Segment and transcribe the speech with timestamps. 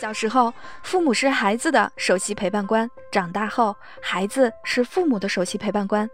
[0.00, 0.52] 小时候，
[0.82, 6.08] 父母是孩子的首席陪伴官；长大后，孩子是父母的首席陪伴官。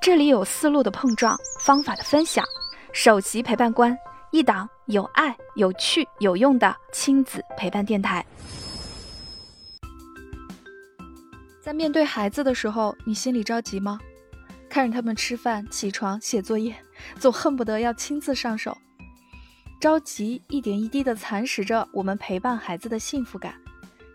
[0.00, 2.44] 这里有思路的碰撞，方法的分享。
[2.92, 3.98] 首席陪伴官，
[4.30, 8.24] 一档有爱、有趣、有用的亲子陪伴电台。
[11.60, 13.98] 在面对孩子的时候，你心里着急吗？
[14.68, 16.74] 看着他们吃饭、起床、写作业，
[17.18, 18.76] 总恨不得要亲自上手。
[19.82, 23.52] 着急一点一滴地蚕食着我们陪伴孩子的幸福感。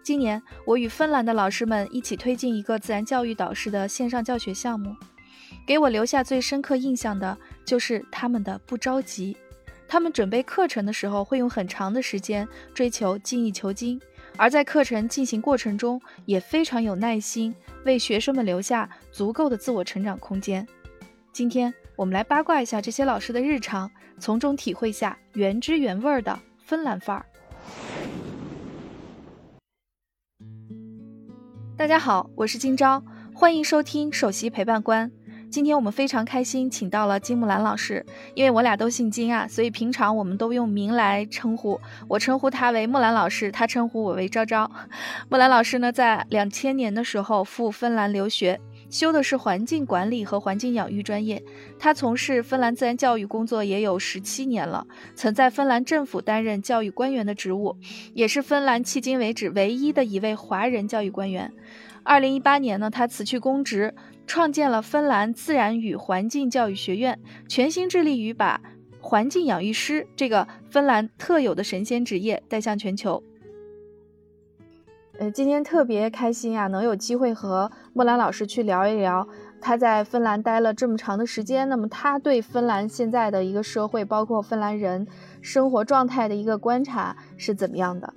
[0.02, 4.96] 今年，我与芬兰的老师们一起推进一个自然教育导师的线上教学项目，
[5.66, 9.36] 给我留下最深刻印象的就是他们的不着急。
[9.90, 14.00] 他们准备课程的时候会用很长的时间追求精益求精，
[14.38, 20.66] 而在课程进行过程中也非常有耐心，为学生们留下足够的自我成长空间。
[21.34, 23.90] 今天我们来八卦一下这些老师的日常。
[24.20, 27.26] 从中体会下原汁原味的芬兰范儿。
[31.76, 33.02] 大家好，我是金钊，
[33.34, 35.12] 欢迎收听首席陪伴官。
[35.50, 38.06] 今天我们非常开心，请到了金木兰老师。
[38.36, 41.82] 因为我俩都姓金啊，所以平常我们都用名来称呼。
[42.08, 44.70] 我称呼他为木兰老师，他称呼我为钊钊。
[45.30, 48.60] 木兰老师呢，在两千年的时候赴芬兰留学。
[48.90, 51.44] 修的是环境管理和环境养育专业，
[51.78, 57.76] 他从事芬兰自然教育工作也有十七年了，曾在芬兰政府担任教育官员的职务，
[58.14, 61.52] 也是芬兰迄今为止唯一的一位华人教育官员。
[62.04, 63.94] 二零一八年呢，他辞去公职，
[64.26, 68.62] 创建了芬兰自然与环境教育学院，全心致力于把
[69.02, 73.22] 环境养育师这个芬兰特有的神仙职业带向全球。
[75.20, 79.28] 呃，今天特别开心啊，能有机会和莫兰老师去聊一聊
[79.60, 85.08] 他在芬兰待了这么长的时间，那么他对芬兰现在的一个社会，包括芬兰人
[85.42, 88.14] 生活状态的一个观察是怎么样的？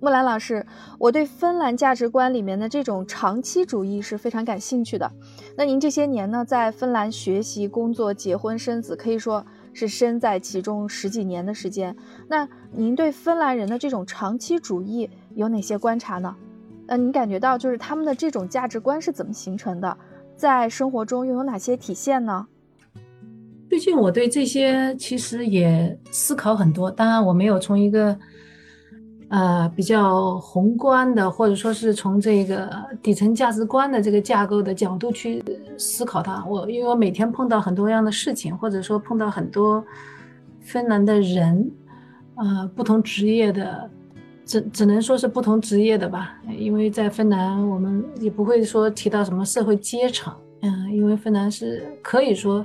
[0.00, 0.66] 木兰老师，
[0.98, 5.10] 我对芬兰价值观里面的这种长期主义是非常感兴趣的。
[5.56, 9.46] 那您这些年呢，在芬兰学习、工作、结婚、生子，可以说
[9.78, 11.94] 是身在其中十几年的时间。
[12.28, 15.08] 那您对芬兰人的这种长期主义？
[15.36, 16.34] 有哪些观察呢？
[16.88, 19.96] 呃，你感觉到就是他们的这种价值观是怎么形成的，
[20.34, 22.48] 在生活中又有哪些体现呢？
[23.70, 28.18] 最近我对这些其实也思考很多，当然我没有从一个
[29.28, 32.70] 呃比较宏观的，或者说是从这个
[33.02, 35.42] 底层价值观的这个架构的角度去
[35.76, 36.44] 思考它。
[36.46, 39.84] 我因为我每天碰到很多样的事情，或者说碰到很多
[40.60, 41.70] 芬兰的人，
[42.36, 43.90] 呃，不同职业的。
[44.48, 52.64] 只只能说是不同职业的吧，因为在芬兰，我们也不会说提到什么社会阶层，嗯，因为芬兰是可以说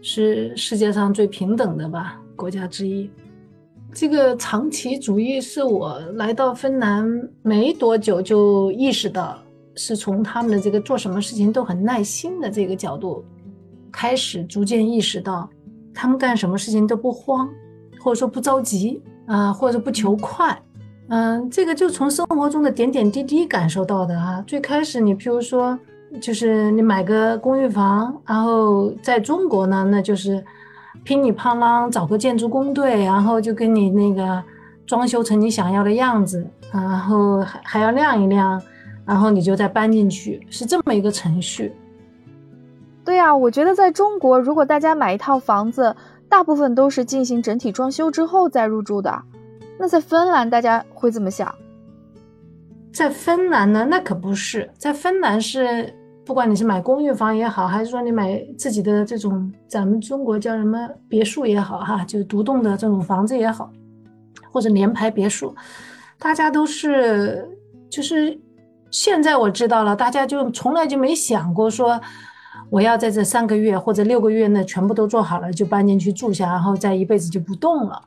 [0.00, 3.10] 是世界上最平等的吧国家之一。
[3.94, 7.08] 这个长期主义是我来到芬兰
[7.42, 9.38] 没多久就意识到，
[9.76, 13.24] 是从他们的这个做什么事情都很耐心的这个角度
[13.92, 15.48] 开始逐渐意识到，
[15.94, 17.48] 他们干什么事情都不慌，
[18.00, 20.60] 或者说不着急啊，或者不求快。
[21.08, 24.42] 嗯，这个就从生活中的点点滴滴感受到的啊。
[24.44, 25.78] 最开始你譬如说，
[26.20, 30.44] 就是你买个公寓房，然后在中国呢，那就是
[31.04, 34.42] 噼里啪啦找个建筑工队，然后就跟你那个
[34.86, 38.60] 装修成你想要的样子，然后还还要晾一晾，
[39.04, 41.72] 然后你就再搬进去，是这么一个程序。
[43.04, 45.94] 对呀，我觉得在中国，如果大家买一套房子，
[46.26, 49.22] 大部分都是进行整体装修之后再入住的。
[49.78, 51.54] 那在芬兰，大家会怎么想？
[52.92, 53.86] 在芬兰呢？
[53.90, 55.92] 那可不是，在芬兰是，
[56.24, 63.70] 不管你是买公寓房也好，还是说你买自己的这种，咱们中国叫什么别墅也好，哈，就是独栋的这种房子也好，
[64.50, 65.54] 或者联排别墅，
[66.18, 67.46] 大家都是，
[67.90, 68.38] 就是
[68.90, 72.00] 现在我知道了，大家就从来就没想过说，
[72.70, 78.00] 我要在这三个月或者六个月内全部都做好了就搬进去住下，然后再一辈子就不动了。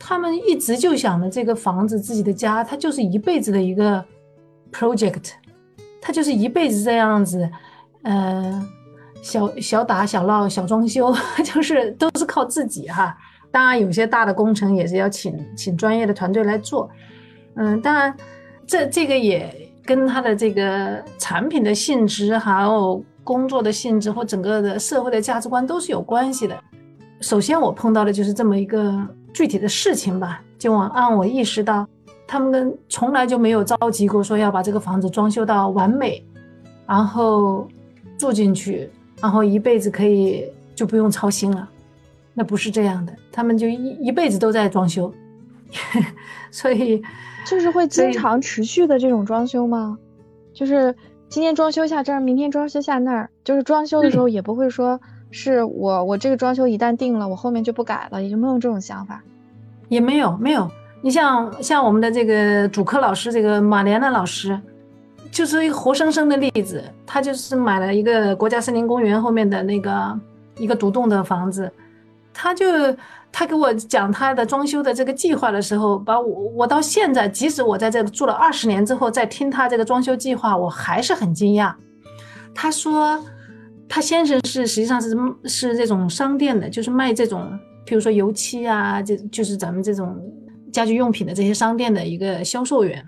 [0.00, 4.04] 他们一直就想着这个房子，自己的家，它就是一辈子的一个
[4.72, 5.32] project，
[6.00, 7.48] 他就是一辈子这样子，
[8.02, 8.66] 呃，
[9.22, 11.14] 小小打小闹小装修，
[11.44, 13.16] 就是都是靠自己哈。
[13.50, 16.88] 当然，有些大的工程也是要请请专业的团队来做。
[17.56, 18.14] 嗯，当然，
[18.66, 26.56] 这这个也跟他的这个产品的性质，还有工作的性质或整个的社会的价值观都是有关系的。
[27.20, 29.06] 首先，我碰到的就是这么一个。
[29.32, 31.88] 具体的事情吧，就我让我意识到，
[32.30, 36.24] 他们跟从来就没有着急过，说要把这个房子装修到完美，
[36.86, 37.66] 然后
[38.16, 38.88] 住进去，
[39.20, 41.68] 然后一辈子可以就不用操心了。
[42.32, 45.12] 那不是这样的，他们就一一辈子都在装修，
[46.52, 47.02] 所以
[47.44, 49.98] 就是会经常持续的这种装修吗？
[50.54, 50.94] 就是
[51.28, 55.00] 今天装修下这儿，明天装修下那儿，就是装修的时候也不会说
[55.32, 59.20] 是我我这个装修一旦定了，我后面就不改了，也就没有这种想法。
[59.88, 60.70] 也没有没有，
[61.02, 64.58] 你像像我们的这个主课老师这个马莲娜老师，
[65.30, 70.20] 就是一个活生生的例子，他就是买了一个国家森林公园后面的那个
[70.58, 71.70] 一个独栋的房子，
[72.32, 72.66] 他就。
[73.32, 81.72] 他给我讲他的装修的这个计划的时候，把我我到现在，即使我在这住了二十年之后，再听他这个装修计划，我还是很惊讶。
[82.52, 83.24] 他说，
[83.88, 90.20] 他先生是实际上是是这种商店的，就是卖这种，比如说油漆啊，这就是咱们这种
[90.72, 93.06] 家居用品的这些商店的一个销售员。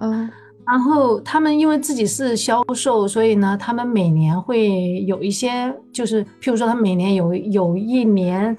[0.00, 0.30] 嗯，
[0.66, 8.56] 然后他们因为自己是销售，所以呢，他们每年会有一些，就是譬如说，他每年有有一年。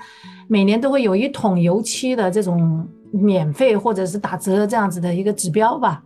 [0.52, 6.04] 每年都会有一桶油漆的这种免费或者是打折这样子的一个指标吧，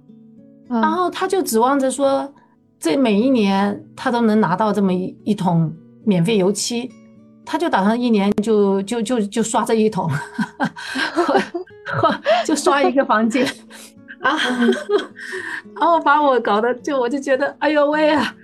[0.67, 2.29] 然后他就指望着说，
[2.77, 5.73] 这每一年他都能拿到这么一一桶
[6.03, 6.91] 免费油漆，
[7.45, 10.09] 他就打算一年就就就就刷这一桶，
[12.45, 13.45] 就刷一个房间。
[14.21, 14.37] 啊，
[15.79, 18.35] 然后把我搞得就我就觉得哎呦喂啊，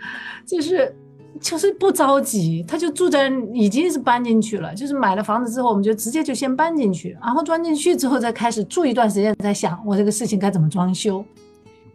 [0.46, 0.96] 就是。
[1.40, 11.24] 就是不着急，他就住在已经是搬进去了，就是买了房子之后，我们就直接就先搬进去，然后装进去之后再开始住一段时间，再想我这个事情该怎么装修，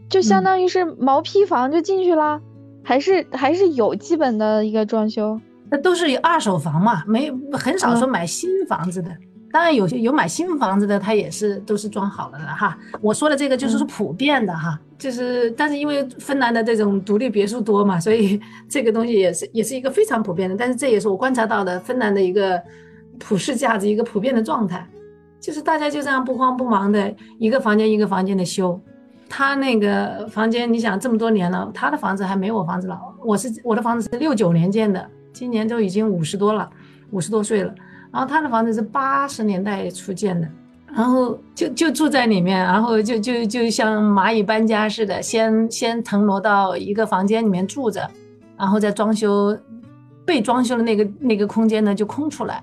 [0.08, 2.40] 就相当于是毛坯房就进去了，
[2.82, 5.38] 还是还是有基本的一个装修，
[5.70, 9.10] 那都是二手房嘛，没很少说买新房子的。
[9.52, 12.76] 当然有些有买新房子的，他也是都是装好了的哈。
[13.00, 20.56] 我说的这个就是说普遍的哈，就是但是因为芬兰的这种独立别墅多嘛，所以 这个东西也是也是一个非常普遍的。
[20.56, 22.60] 但是这也是我观察到的芬兰的一个
[23.20, 24.84] 普世价值，一个普遍的状态，
[25.40, 28.80] 就是大家就这样不慌不忙的一个房间一个房间的修。
[29.28, 32.98] 他那个房间，你想这么多年了，他的房子还没我房子老。
[33.24, 36.70] 我是我的房子是六九年建的，今年都已经五十多了，
[37.10, 37.74] 五十多岁了。
[38.10, 40.48] 然后他的房子是八十年代初建的，
[40.94, 48.08] 然后就就住在里面，然后就就就像蚂蚁搬家似的，先先腾挪到一个房间里面住着，
[48.56, 49.58] 然后再装修，
[50.24, 52.62] 被装修的那个那个空间呢就空出来，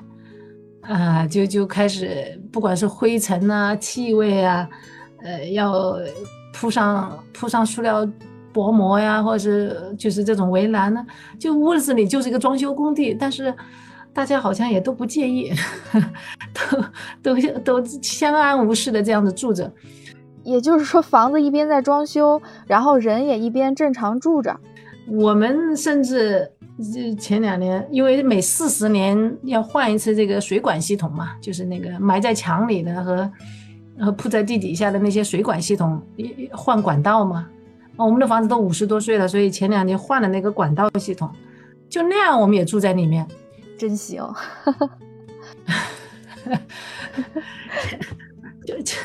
[0.83, 4.69] 啊，就就开始不管是灰尘啊、气味啊，
[5.21, 5.99] 呃，要
[6.53, 8.07] 铺上铺上塑料
[8.53, 11.05] 薄膜呀，或者是就是这种围栏呢，
[11.39, 13.53] 就屋子里就是一个装修工地，但是。
[14.13, 15.53] 大家好像也都不介意，
[17.23, 19.71] 都都都相安无事的这样子住着。
[20.43, 24.53] 也就是说，房子一边在装修，然后人也一边正常住着。
[25.07, 26.51] 我们甚至
[27.17, 33.31] 前两年，因为每四十年要换一次这个水管系统嘛，就是那个埋在墙里的和
[33.97, 36.01] 和铺在地底下的那些水管系统
[36.51, 37.47] 换管道嘛。
[37.97, 41.29] 我们的房子都五十多岁了，所以前两年换了那个管道系统，
[41.89, 43.27] 就那样我们也住在里面。
[43.77, 44.23] 真行，
[48.65, 48.95] 就就，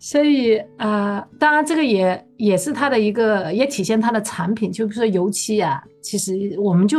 [0.00, 6.98] 所以啊，当然这个也也是它的一个，也体现它的产品，就比如说油漆啊，其实我们就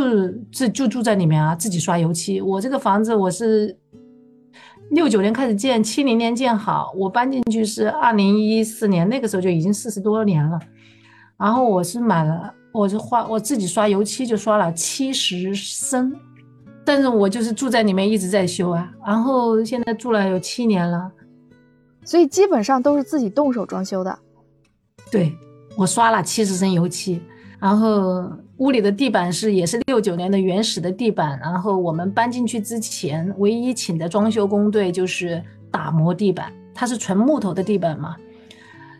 [0.52, 2.40] 自就住在里面啊，自己刷油漆。
[2.40, 3.78] 我这个房子我是
[4.92, 10.60] 六九年开始建，七零年建好，我搬进去是二零一四年，那个时候就已经四十多年了，
[11.38, 12.54] 然后我是买了。
[12.72, 16.14] 我是花我自己刷油漆就刷了七十升，
[16.84, 21.10] 但是我就是住在里面一直在修啊，然后现在住了有七年了，
[22.04, 24.20] 所以基本上都是自己动手装修的。
[25.10, 25.34] 对，
[25.78, 27.22] 我刷了七十升油漆，
[27.60, 38.16] 然后屋里的地板是也是六九年的原始的地板，然后我们搬进去之前唯一请的装修工队就是打磨地板，它是纯木头的地板嘛。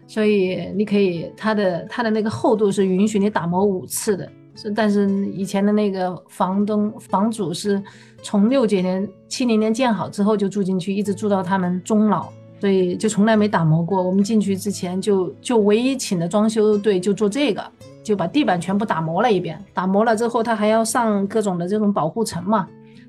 [0.08, 7.82] 所以你可以，它的它的那个厚度是允许你打磨五次的，是但是以前的那个房东房主是
[8.22, 12.30] 从六九年七零年建好之后就住进去，一直住到他们终老，
[12.62, 14.02] 所以就从来没打磨过。
[14.02, 17.64] 我们进去之前就就唯一请的装修队就做这个，
[18.06, 22.66] 就把地板全部打磨了一遍，打磨了之后他还要上各种的这种保护层嘛，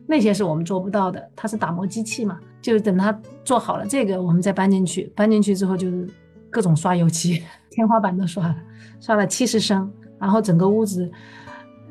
[0.06, 6.08] 那些是我们做不到的，它是打磨机器嘛，就是等他做好了这个，我们再搬进去，搬进去之后就是。
[6.48, 8.56] 各种刷油漆，天花板都刷了，
[8.98, 11.10] 刷了七十升，然后整个屋子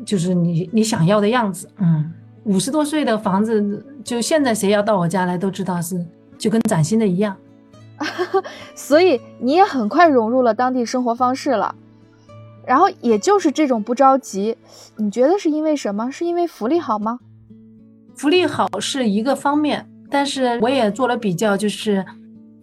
[0.04, 1.70] 就是你你想要的样子。
[1.78, 2.12] 嗯，
[2.46, 6.04] 五十多岁的房子，就现在谁要到我家来都知道是
[6.36, 7.36] 就跟崭新的一样。
[8.74, 11.76] 所以你也很快融入了当地生活方式了。
[12.68, 14.56] 然后也就是这种不着急，
[14.98, 16.12] 你觉得是因为什么？
[16.12, 17.20] 是因为福利好吗？
[18.16, 22.06] 福利好是一个方面，但是我也做了比较，就是。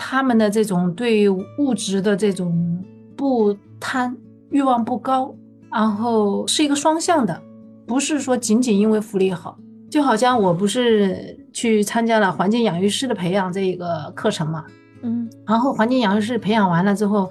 [0.04, 2.82] 他们的这种对物质的这种
[3.14, 4.16] 不贪
[4.50, 5.32] 欲望不高，
[5.70, 7.40] 然后是一个双向的，
[7.86, 9.56] 不是说仅仅因为福利好。
[9.88, 14.64] 就好像我不是去参加了环境养育师的培养这一个课程嘛，
[15.02, 17.30] 嗯，然后环境养育师培养完了之后，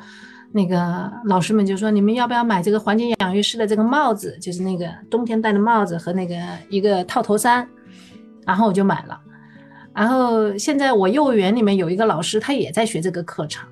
[0.52, 6.36] 那个老师们就说你们要不要买这个环境养育师的这个帽子，就是那个冬天戴的帽子和那个
[6.70, 7.68] 一个套头衫，
[8.46, 9.20] 然后我就买了。
[9.94, 13.68] 然后现在我幼儿园里面有一个老师，他也在学这个课程，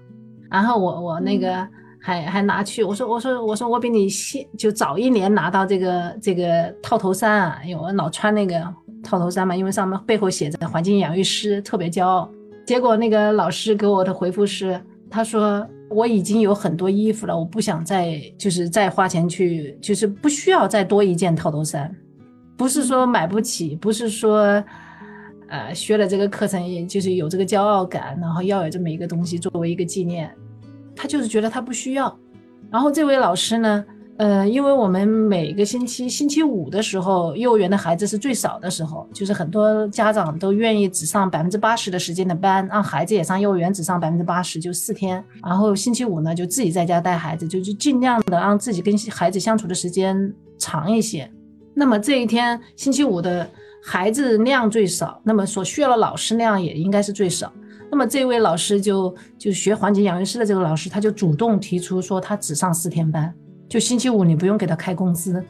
[0.50, 1.68] 然后我我那个
[2.02, 8.62] 还还拿去，我说我说我说我比你先就早一年拿到这个这个套头衫啊，因为我老穿那个
[9.04, 12.30] 套头衫嘛，因为上面背后写着环境养育师，特别骄傲。
[12.66, 21.94] 结果那个老师给我的回复是，他说我已经有很多衣服了，我不想再就是再花钱去，就是不需要再多一件套头衫，
[22.56, 24.64] 不是说买不起，不是说。
[25.52, 30.32] 呃，学了这个课程，也就是有这个骄傲感，然后要有这么一个东西作为一个纪念。
[30.96, 32.16] 他就是觉得他不需要。
[32.70, 33.84] 然后这位老师呢，
[34.20, 45.24] 呃，因为我们每个星期星期五的时候，幼儿园的孩子是最少的时候，就是很多家长都愿意只上百分之八十的时间的班，让孩子也上幼儿园，只上百分之八十，就四天。
[45.42, 51.32] 然后星期五呢，就自己在家带孩子，就就尽量的让自己跟孩子相处的时间长一些。
[51.74, 53.50] 那么这一天星期五的。
[53.82, 57.50] 孩子量最少，那么所需要的老师量也应该是最少。
[57.90, 63.34] 那么这位老师就就学环境养育师的这个老师，他就主动提出说，他只上四天班，
[63.70, 65.42] 就星期五你不用给他开工资，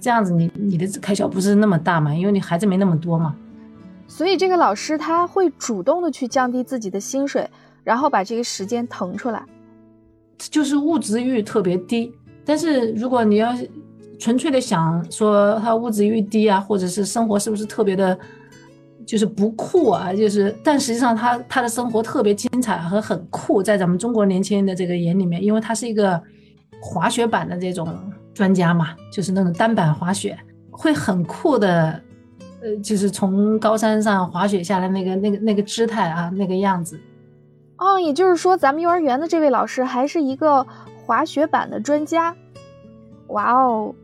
[0.00, 2.14] 这样子你你的开销不是那么大嘛？
[2.14, 3.34] 因为你孩子没那么多嘛。
[4.08, 7.48] 所以这个老师他会主动的去降低自己的薪水，
[7.84, 9.42] 然后把这个时间腾出来，
[10.36, 12.12] 就是物质欲特别低。
[12.44, 13.54] 但是如果你要。
[14.20, 18.18] 纯粹的想说他物质欲低啊，或者是生活是不是特别的，
[19.06, 20.12] 就是不酷啊？
[20.12, 26.20] 就是，但实际上他他的生活特别精彩和很酷，在咱们中国年轻人的这个眼里面，因为他是一个
[26.80, 27.98] 滑雪板的这种
[28.32, 30.38] 专家嘛，就是那种单板滑雪
[30.70, 32.00] 会很酷的，
[32.62, 36.98] 呃，就是从高山上滑雪下来那个那个那个姿态啊，那个样子。
[37.78, 40.66] 哦，也就是说，咱们幼儿园的这位老师还是一个
[41.04, 42.34] 滑雪板的专家。
[43.28, 43.94] 哇哦！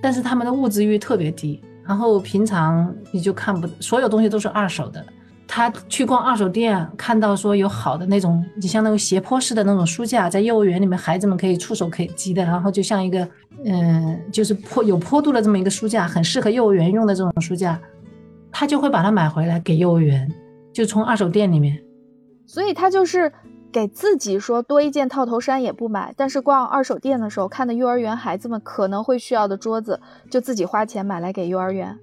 [0.00, 5.04] 但是他们的物质欲特别低，然后平常你就看不，所有东西都是二手的。
[5.48, 13.26] 他去逛二手店，看到说有好的那种，你像那种斜坡式的那种书架，在幼儿园里面孩子们可以触手可及的，然后就像一个，
[13.64, 17.80] 嗯，就是坡有坡度的这么一个书架，很适合幼儿园用的这种书架，
[18.52, 20.30] 他就会把它买回来给幼儿园，
[20.72, 21.76] 就从二手店里面。
[22.46, 23.32] 所以他就是。
[23.70, 30.00] 给自己说多一件套头衫也不买，但是逛二手店的时候看的幼儿园孩子们可能会需要的桌子，
[30.30, 31.94] 就自己花钱买来给幼儿园，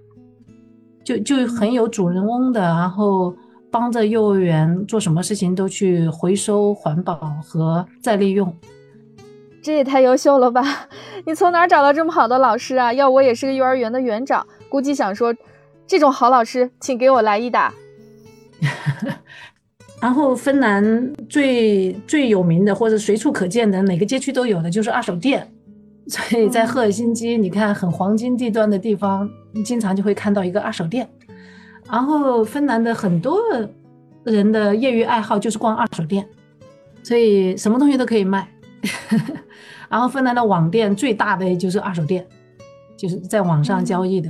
[1.06, 3.34] 就就很有主人翁的，然后
[3.72, 8.52] 帮着幼儿园做什么事情都去回收、环保和再利用，
[9.62, 10.88] 这也太优秀了吧！
[11.26, 12.92] 你从哪儿找到这么好的老师啊？
[12.92, 15.34] 要我也是个幼儿园的园长，估计想说，
[15.86, 17.72] 这种好老师，请给我来一打。
[20.02, 25.48] 然后芬兰最最有名的或者随处可见的哪个街区都有的就是二手店，
[26.08, 29.30] 所以在赫尔辛基，你看很黄金地段的地方，
[29.64, 31.10] 经常就会看到一个二手店。
[31.90, 33.40] 然后芬兰的很多
[34.24, 36.28] 人的业余爱好就是逛二手店，
[37.04, 38.48] 所以什么东西都可以卖。
[39.90, 42.26] 然后芬兰的网店最大的就是二手店，
[42.98, 44.30] 就是在网上交易的。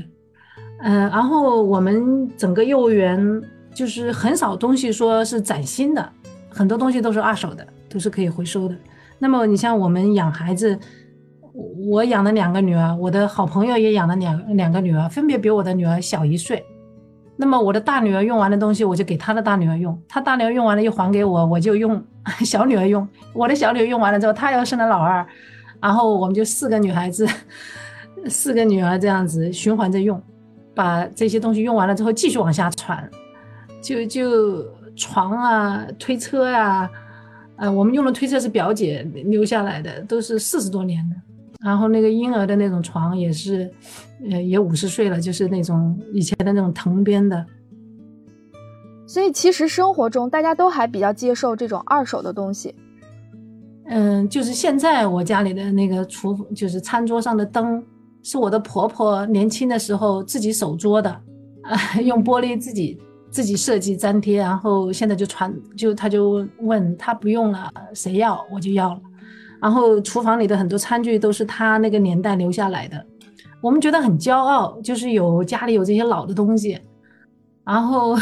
[0.81, 3.41] 嗯，然后我们整个幼儿园。
[3.75, 6.09] 就是很少东西说是崭新的，
[6.47, 8.75] 很多东西都是二手的，都是可以回收的。
[9.19, 10.79] 那么你像我们养孩子，
[11.87, 16.63] 我养了两个女儿，我的好朋友也养了两两个女儿，分别比我的女儿小一岁。
[17.37, 22.01] 那么我的大女儿用完的东西，我就给她的大女儿用；她大女儿用完了又还给我，我就用
[22.45, 23.07] 小女儿用。
[23.33, 25.25] 我的小女儿用完了之后，她要生了老二，
[25.81, 27.27] 然后我们就四个女孩子，
[28.27, 30.21] 四个女儿这样子循环着用，
[30.73, 33.09] 把这些东西用完了之后继续往下传。
[33.81, 36.89] 就就床啊，推车啊，
[37.57, 41.15] 呃，我们用的推车是表姐留下来的，都是四十多年的。
[41.65, 43.69] 然后那个婴儿的那种床也是，
[44.29, 47.43] 呃，也五十岁了，就是那种以前的那种藤编的。
[49.07, 52.75] 所以其实生活中大家都还比较接受这种二手的东西。
[53.87, 57.83] 嗯，就是现在我家里的那个厨，就是餐桌上的灯，
[58.21, 61.09] 是我的婆婆年轻的时候自己手做的，
[61.63, 62.97] 啊， 用玻璃自己。
[63.31, 69.01] 自己设计粘贴，然后现在就传，就她就问她不用了，谁要我就要了。
[69.65, 73.03] 然后厨房里的很多餐具都是他那个年代留下来的，
[73.61, 76.79] 我们觉得很骄傲，就是有家里有这些老的东西。
[77.65, 78.15] 然后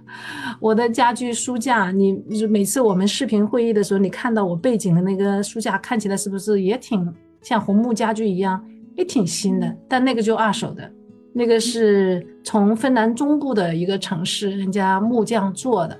[0.58, 2.18] 我的家具书架，你
[2.48, 7.06] 每次我们视频会议的时候，你看到我背景的那个书架，看起来是不是也挺
[7.42, 8.58] 像红木家具一样，
[8.96, 9.76] 也挺新的？
[9.86, 10.90] 但那个就二手的，
[11.34, 15.94] 那个是从芬兰中部的一个城市人家木匠做的，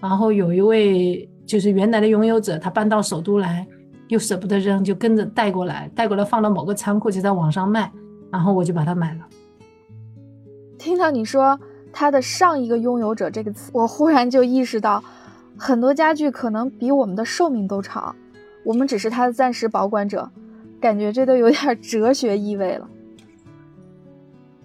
[0.00, 3.68] 然后有一位就是原来的拥有者，他搬到首都来，
[4.10, 7.90] 又舍不得扔，就跟着带过来，带过来放到某个仓库，就在网上卖，
[8.30, 9.20] 然后我就把它买了。
[10.78, 11.58] 听到你说
[11.92, 15.02] 它的上一个拥有者这个词，我忽然就意识到，
[15.56, 18.14] 很多家具可能比我们的寿命都长，
[18.64, 20.28] 我们只是它的暂时保管者，
[20.80, 22.88] 感觉这都有点哲学意味了。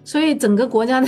[0.02, 1.06] 所以整个国家的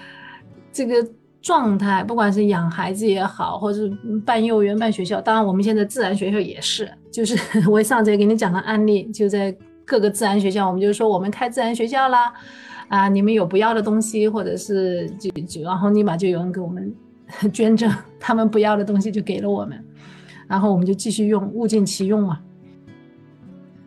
[0.72, 1.06] 这个
[1.46, 3.88] 状态，不管是养孩子也好，或者是
[4.24, 7.38] 办幼儿园、办学校，当然我们现在自然学校也是，就是
[7.70, 12.32] 我上次也给你讲的案例，就在各个自然学校，我们就说我们开自然学校啦。
[12.88, 16.92] 啊，你们有不要的东西，或者是就就，然后立马就有人给我们
[17.54, 17.88] 捐赠，
[18.18, 19.84] 他们不要的东西就给了我们，
[20.48, 22.40] 然后我们就继续用，物尽其用嘛。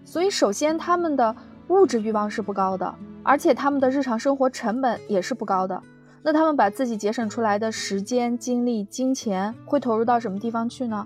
[0.06, 1.36] 所以，首先他们的
[1.68, 5.82] 物质欲望是不高的，而且他们的日常生活成本也是不高的。
[6.24, 11.06] 那他们把自己节省出来的时间、精力、金钱会投入到什么地方去呢？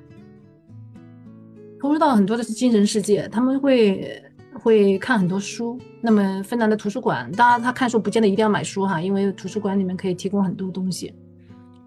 [1.79, 4.22] 投入到很多的是精神世界，他们会。
[4.55, 11.12] 会看很多书，那么芬兰的图书馆，当然他看书不见得一定要买书哈，因为图书馆里面可以提供很多东西，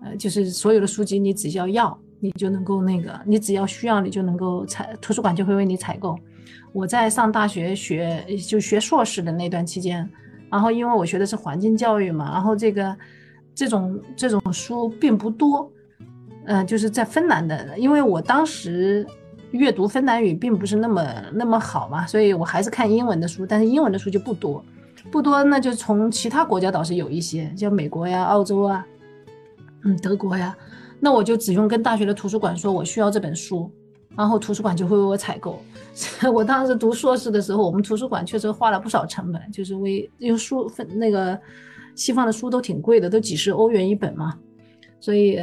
[0.03, 6.19] 呃，就是所有的书籍你只要要，你就能够那个，你只要需要你就能够采，图书馆就会为你采购。
[6.73, 10.07] 我在上大学学就学硕士的那段期间，
[10.51, 12.97] 然后因为我学的是环境教育嘛，然后这个
[13.55, 15.71] 这种这种书并不多，
[16.47, 19.07] 嗯，就是在芬兰的，因为我当时。
[19.53, 24.63] 阅读芬兰语并不是那么那么好嘛，所以我还是看英文的书，但是英文的书就不多，
[25.11, 28.85] 不多，那就从其他国家倒是有一些，像美国呀、澳洲啊，
[29.85, 30.55] 嗯，德国呀，
[30.99, 33.71] 那我就只用跟大学的图书馆说我需要这本书，
[34.17, 35.63] 然后图书馆就会为我采购。
[36.33, 41.39] 我当时读硕士的时候，我们图书馆确实花了不少成本，就是为因为书分那个
[41.95, 44.35] 西方的书都挺贵的，都几十欧元一本嘛，
[45.01, 45.39] 所以。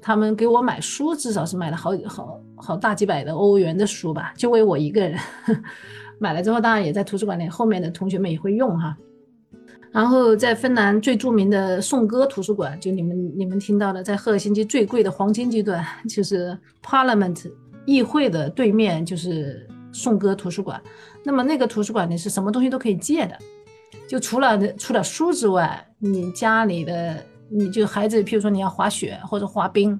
[0.00, 5.18] 他们给我买书，至少是买了好好好大几百的欧元的书吧，就为我一个人
[6.20, 8.96] 买了之后，当然也在图书馆里，后面的同学们也会用哈。
[9.90, 17.50] 然后在芬兰最著名的颂歌图书馆，就你们你们听到的，在赫尔辛基最贵的黄金地段，就是 Parliament
[17.88, 20.80] 议会的对面，就是颂歌图书馆。
[21.24, 23.36] 那么那个图书馆呢是什么东西都可以借的，
[24.06, 27.16] 就除了除了书之外，你家里的。
[27.50, 29.98] 你就孩子，譬如说你要滑雪或者滑冰，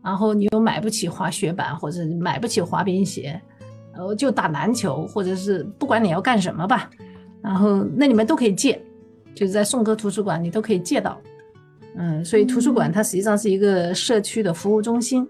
[0.00, 3.42] 然后你又买不起滑雪板或者买不起滑冰鞋，
[3.96, 6.88] 呃，就打篮球或者是不管你要干什么吧，
[7.42, 8.80] 然后那里面都可以借，
[9.34, 11.20] 就是在颂歌图书馆你都可以借到，
[11.96, 15.28] 嗯，所以图书馆它实际上是一个社区的服务中心，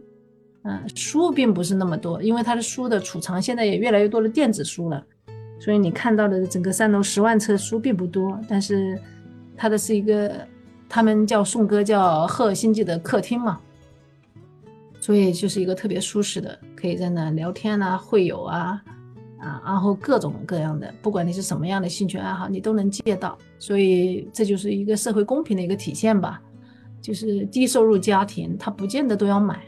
[0.65, 5.03] 嗯，书并不是那么多，因为它的书的储藏现在也越来越多的电子书了，
[5.59, 9.01] 所以你看到的整个三楼十万册书并不多，但是
[9.57, 10.47] 它的是一个。
[10.87, 13.59] 他们叫宋哥，叫赫尔辛基的客厅嘛，
[15.01, 18.81] 所以就是一个特别舒适的，可以在那聊天啊、会友啊，
[19.41, 26.41] 啊，然后各种各样的，不管你是什么样的兴趣爱好，你都能借到，所以这就是一个社会公平的一个体现吧。
[27.01, 29.65] 就是低收入家庭，他不见得都要买，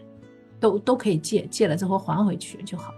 [0.60, 2.92] 都都可以借，借了之后还回去就好。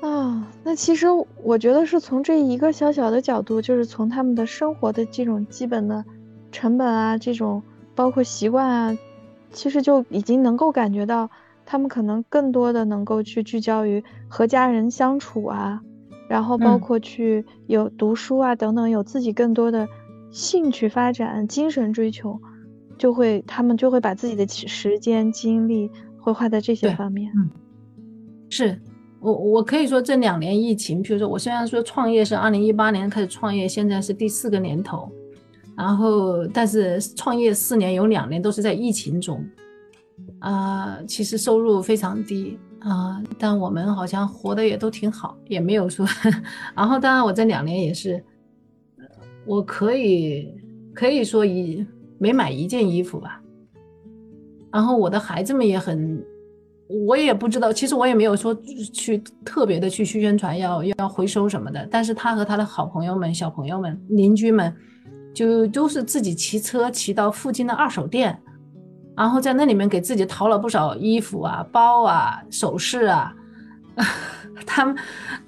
[0.00, 1.06] 啊，那其实
[1.42, 6.04] 我觉得是从这一个小小的角度，就是从他们的生活的这种基本的。
[6.50, 7.62] 成本啊，这种
[7.94, 8.98] 包括习惯啊，
[9.52, 11.30] 其实就已经能够感觉到，
[11.66, 15.82] 他们可能更多的能够去聚焦于和家人相处啊，
[16.26, 19.86] 然后包括去有读书啊等等，有自己更多的
[20.30, 22.40] 兴趣发展、精神追求，
[22.96, 25.90] 就会他们就会把自己的时间精力
[26.32, 27.32] 会花在这些方面。
[27.36, 27.50] 嗯，
[28.50, 28.80] 是
[29.20, 35.10] 我我可以说这两年疫情，比如说我虽然说创业是二零一八年开始创业，现在是第四个年头。
[35.76, 39.48] 然后，但是创业四年有两年都是在疫情中，
[40.40, 46.04] 啊，其实收入非常低啊，但我们好像活得也都挺好，也没有说。
[46.74, 48.20] 然后，当然我这两年也是，
[49.46, 50.52] 我可以
[50.92, 51.86] 可以说一
[52.18, 53.40] 没买一件衣服吧。
[54.78, 56.24] 然后我的孩子们也很，
[57.08, 58.54] 我也不知道，其实我也没有说
[58.92, 64.72] 去特别的去宣传要要回收什么的，但是他和他的好朋友们、小朋友们、邻居们。
[65.34, 68.36] 就都是自己骑车骑到附近的二手店，
[69.16, 73.32] 然后在那里面给自己淘了不少衣服啊、包啊、首饰啊。
[74.66, 74.96] 他们，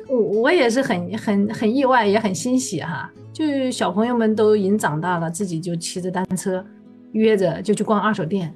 [0.09, 3.11] 我我也是很很很意外，也很欣喜哈。
[3.33, 6.65] 就小朋友们都已经长大了，自己就骑着单车，
[7.13, 8.55] 约着就去逛二手店。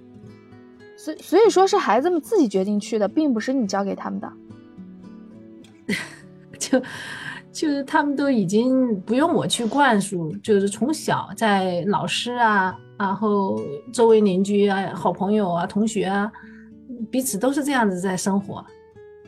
[1.04, 4.32] 所所以说是孩子们自己决定去的，并不是你教给他们的。
[6.58, 6.80] 就
[7.52, 13.60] 就是他们都已经不用我去灌输，就是从小在老师啊，然后
[13.92, 16.32] 周围邻居啊、好朋友啊、同学啊，
[17.10, 18.64] 彼此都是这样子在生活。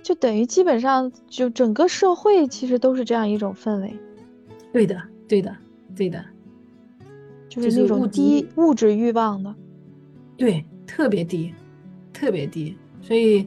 [0.02, 3.94] 就等于基本上就整个社会其实都是这样一种氛围。
[4.72, 5.54] 对的，对的，
[5.94, 6.24] 对的，
[7.50, 9.54] 就是那种低物质欲望的。
[10.38, 11.52] 对，特别低，
[12.16, 12.76] 特别低。
[13.02, 13.46] 所以，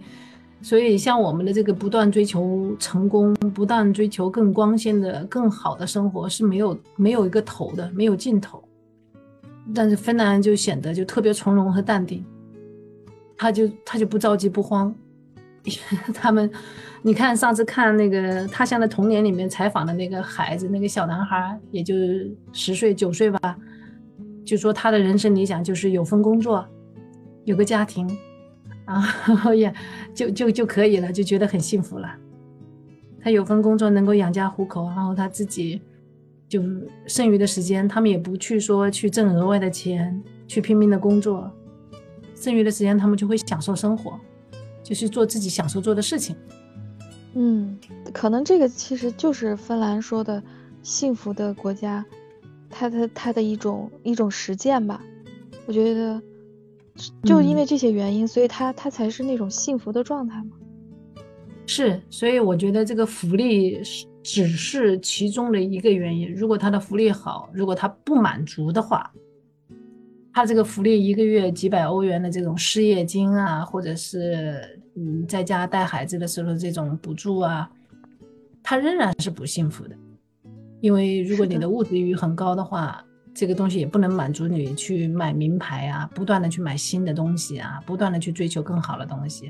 [0.61, 8.63] 所以像我们的这个不断追求成功，不断追求更光鲜的、更好的生活是没有没有一个头的，没有尽头。
[9.73, 12.23] 但是芬兰就显得就特别从容和淡定，
[13.37, 14.93] 他就他就不着急不慌。
[16.15, 16.49] 他们，
[17.01, 21.93] 你看上次看那个《他乡的童年》里面采访的那个孩子，那个小男孩，也就
[22.53, 23.57] 十岁九岁吧，
[24.45, 26.65] 就说他的人生理想就是有份工作，
[27.43, 28.07] 有个家庭，
[29.27, 29.73] 然后 也
[30.13, 32.13] 就就就可以了，就觉得很幸福了。
[33.21, 35.81] 他有份工作能够养家糊口，然后他自己
[36.47, 36.63] 就
[37.05, 41.51] 剩余的时间，他们也不去说去挣额外的钱，去拼命的工作，
[42.35, 44.19] 剩余的时间他们就会享受生活。
[44.81, 46.35] 就是做自己享受做的事情，
[47.35, 47.77] 嗯，
[48.11, 50.41] 可能这个其实就是芬兰说的
[50.81, 52.03] 幸福的国家，
[52.71, 54.99] 它的它的一种一种实践吧。
[55.67, 56.19] 我觉得，
[57.23, 60.51] 就因为这些原因，所以他他才是那种幸福的状态嘛。
[61.65, 66.33] 是，所以我觉得这个福利是只是其中的一个原因。
[66.33, 69.11] 如果他的福利好，如果他不满足的话。
[70.31, 77.69] 他这个福利一个月几百欧元的这种失业金啊，或者是嗯在家带孩子的时候这种补助啊，
[78.63, 79.95] 他仍然是不幸福的，
[80.81, 83.03] 因为如果你的物质欲很高的话，
[83.39, 89.49] 这个东西也不能满足你去买名牌啊，不断的去买新的东西啊，不断的去追求更好的东西。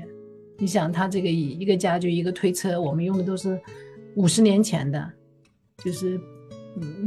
[0.58, 3.60] 你想他这个一个家具一个推车，我们用的都是
[4.14, 5.10] 五十年前的，
[5.82, 6.20] 就是。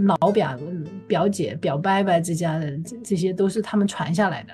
[0.05, 0.59] 老表
[1.07, 4.53] 表姐表伯伯之家的这这些都是他们传下来的。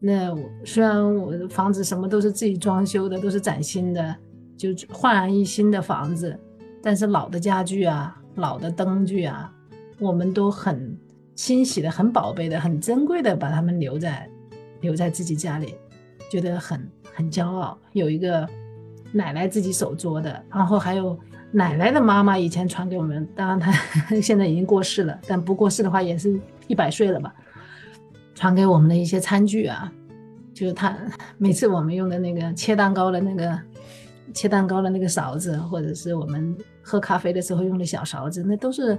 [0.00, 0.34] 那
[0.64, 4.16] 虽然我的房子什么都是自己装修的，都是崭新的，
[4.56, 6.34] 就焕然一新的房子，
[6.82, 9.52] 但是老的家具啊、老的灯具啊，
[9.98, 10.96] 我们都很
[11.34, 14.28] 欣喜的、很宝贝的、很珍贵的把它们留在
[14.80, 15.74] 留在自己家里，
[16.30, 17.78] 觉得很很骄傲。
[17.92, 18.48] 有一个
[19.12, 21.18] 奶奶自己手做的，然后还有。
[21.54, 23.70] 奶奶的妈妈以前传给我们，当然她
[24.22, 27.30] 现在已经过世了，但不过世的话也是一百岁了吧。
[28.34, 29.92] 传给我们的一些餐具啊，
[30.54, 30.96] 就是她
[31.36, 33.60] 每次我们用的那个切蛋糕的那个
[34.32, 38.98] 切蛋糕的那个勺子，或者是我们喝咖啡的时候用的小勺子，那都是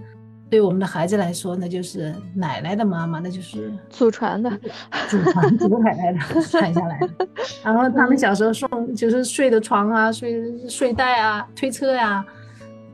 [0.53, 4.51] 对我们的孩子来说，那就是奶奶的妈妈，那就是祖传的，
[5.09, 7.27] 祖传祖奶奶的传下来的。
[7.63, 12.23] 然后他们小时候送就是睡的床啊、睡睡袋啊、推车呀。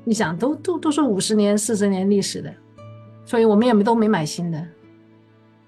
[0.06, 2.50] 你想，都都都是五十年、四十年历史的，
[3.26, 4.66] 所以我们也没都没买新的。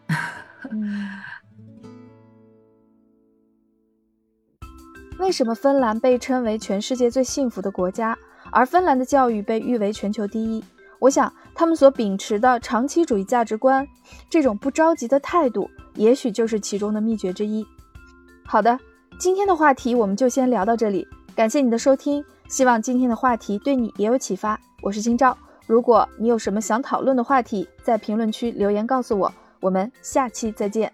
[5.20, 8.18] 为什么芬兰被称为全世界最幸福的国家，
[8.50, 10.64] 而芬兰的教育被誉为全球第一？
[11.02, 13.86] 我想他们所秉持的长期主义价值观
[14.30, 17.66] 这种不着急的态度也许就是其中的秘诀之一。
[18.46, 18.80] 好的
[19.20, 24.60] 今天的话题我们就先聊到这里感谢你的收听希望今天的话题对你也有启发。
[24.84, 25.36] 我是今朝
[25.66, 30.92] 如果你有什么想讨论的话题在评论区留言告诉我我们下期再见。